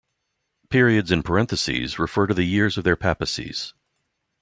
[0.69, 3.75] Periods in parentheses refer to the years of their papacies.